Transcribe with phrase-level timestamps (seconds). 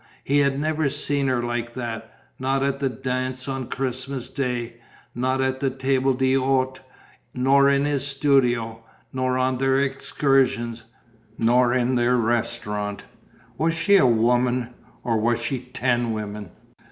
[0.23, 4.77] He had never seen her like that: not at the dance on Christmas Day,
[5.13, 6.79] nor at the table d'hôte,
[7.35, 8.83] nor in his studio,
[9.13, 10.85] nor on their excursions,
[11.37, 13.03] nor in their restaurant.
[13.59, 16.49] Was she a woman, or was she ten women?